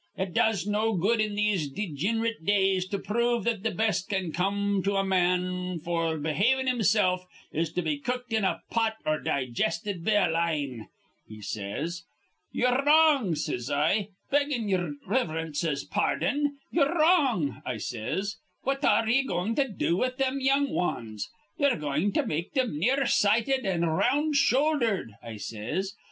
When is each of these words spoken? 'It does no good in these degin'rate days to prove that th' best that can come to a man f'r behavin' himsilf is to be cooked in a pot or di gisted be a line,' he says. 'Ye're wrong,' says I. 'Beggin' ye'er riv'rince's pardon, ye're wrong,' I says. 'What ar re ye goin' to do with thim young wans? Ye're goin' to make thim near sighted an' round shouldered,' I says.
'It 0.17 0.33
does 0.33 0.65
no 0.65 0.93
good 0.95 1.21
in 1.21 1.35
these 1.35 1.69
degin'rate 1.69 2.43
days 2.43 2.87
to 2.87 2.97
prove 2.97 3.43
that 3.43 3.63
th' 3.63 3.77
best 3.77 4.09
that 4.09 4.15
can 4.15 4.31
come 4.31 4.81
to 4.83 4.95
a 4.95 5.03
man 5.03 5.79
f'r 5.79 6.19
behavin' 6.19 6.65
himsilf 6.65 7.21
is 7.53 7.71
to 7.71 7.83
be 7.83 7.99
cooked 7.99 8.33
in 8.33 8.43
a 8.43 8.61
pot 8.71 8.95
or 9.05 9.19
di 9.19 9.45
gisted 9.45 10.03
be 10.03 10.15
a 10.15 10.27
line,' 10.27 10.87
he 11.27 11.39
says. 11.39 12.01
'Ye're 12.51 12.81
wrong,' 12.83 13.35
says 13.35 13.69
I. 13.69 14.07
'Beggin' 14.31 14.69
ye'er 14.69 14.95
riv'rince's 15.05 15.83
pardon, 15.83 16.57
ye're 16.71 16.97
wrong,' 16.97 17.61
I 17.63 17.77
says. 17.77 18.37
'What 18.63 18.83
ar 18.83 19.05
re 19.05 19.17
ye 19.17 19.23
goin' 19.23 19.53
to 19.53 19.67
do 19.67 19.97
with 19.97 20.17
thim 20.17 20.41
young 20.41 20.71
wans? 20.71 21.29
Ye're 21.59 21.75
goin' 21.77 22.11
to 22.13 22.25
make 22.25 22.53
thim 22.53 22.79
near 22.79 23.05
sighted 23.05 23.67
an' 23.67 23.85
round 23.85 24.35
shouldered,' 24.35 25.13
I 25.21 25.37
says. 25.37 25.93